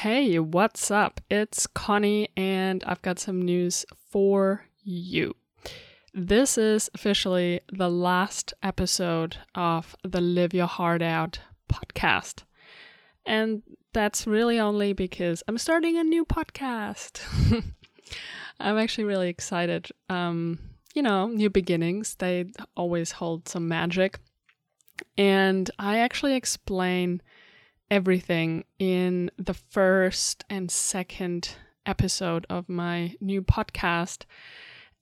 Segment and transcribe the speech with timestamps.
[0.00, 1.22] Hey, what's up?
[1.30, 5.34] It's Connie, and I've got some news for you.
[6.12, 11.40] This is officially the last episode of the Live Your Heart Out
[11.72, 12.42] podcast.
[13.24, 13.62] And
[13.94, 17.22] that's really only because I'm starting a new podcast.
[18.60, 19.88] I'm actually really excited.
[20.10, 20.58] Um,
[20.94, 24.18] you know, new beginnings, they always hold some magic.
[25.16, 27.22] And I actually explain
[27.90, 34.24] everything in the first and second episode of my new podcast.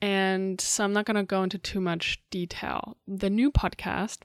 [0.00, 2.96] And so I'm not going to go into too much detail.
[3.06, 4.18] The new podcast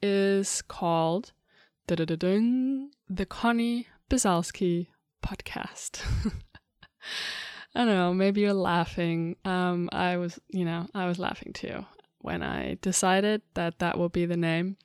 [0.00, 1.32] is called
[1.88, 4.86] The Connie Bizalski
[5.24, 6.02] Podcast.
[7.74, 9.36] I don't know, maybe you're laughing.
[9.44, 11.84] Um, I was, you know, I was laughing too
[12.20, 14.76] when I decided that that will be the name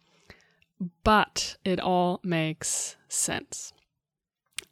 [1.04, 3.74] but it all makes sense.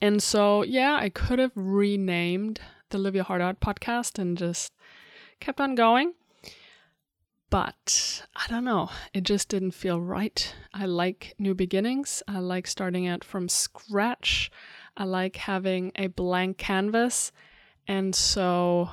[0.02, 4.74] And so, yeah, I could have renamed the Live Your Heart Out podcast and just
[5.40, 6.14] kept on going.
[7.50, 10.54] But I don't know, it just didn't feel right.
[10.74, 12.22] I like new beginnings.
[12.28, 14.52] I like starting out from scratch.
[14.96, 17.32] I like having a blank canvas.
[17.88, 18.90] And so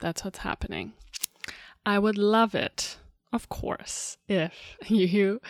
[0.00, 0.92] that's what's happening.
[1.86, 2.98] I would love it,
[3.32, 5.40] of course, if you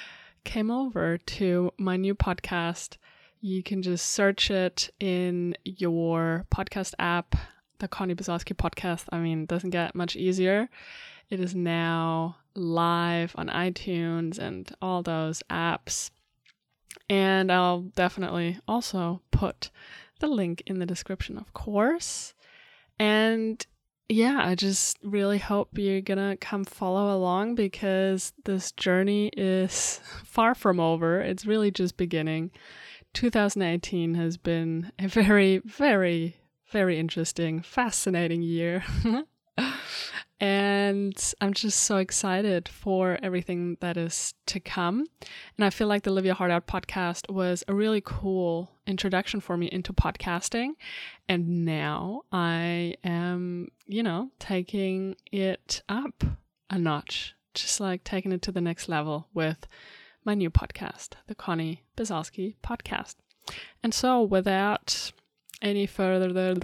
[0.44, 2.98] came over to my new podcast,
[3.40, 7.34] you can just search it in your podcast app,
[7.78, 9.04] the Connie Bizalski podcast.
[9.10, 10.68] I mean, doesn't get much easier.
[11.30, 16.10] It is now live on iTunes and all those apps.
[17.08, 19.70] And I'll definitely also put
[20.18, 22.34] the link in the description, of course.
[22.98, 23.64] And
[24.08, 30.54] yeah, I just really hope you're gonna come follow along because this journey is far
[30.54, 31.20] from over.
[31.20, 32.50] It's really just beginning.
[33.14, 36.36] 2018 has been a very, very,
[36.70, 38.84] very interesting, fascinating year.
[40.40, 45.06] and I'm just so excited for everything that is to come.
[45.56, 49.40] And I feel like the Live Your Heart Out podcast was a really cool introduction
[49.40, 50.70] for me into podcasting.
[51.28, 56.24] And now I am, you know, taking it up
[56.70, 59.66] a notch, just like taking it to the next level with
[60.24, 63.16] my new podcast, the Connie Bizalski podcast.
[63.82, 65.12] And so without
[65.62, 66.54] any further,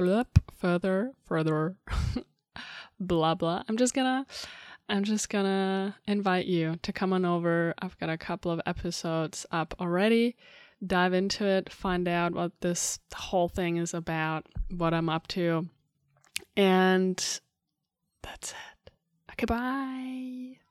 [0.57, 1.77] further, further,
[3.01, 3.63] blah blah.
[3.69, 4.27] I'm just gonna
[4.89, 7.75] I'm just gonna invite you to come on over.
[7.81, 10.37] I've got a couple of episodes up already.
[10.87, 15.67] Dive into it, find out what this whole thing is about, what I'm up to.
[16.55, 17.17] And
[18.23, 18.91] that's it.
[19.33, 20.66] Okay, bye.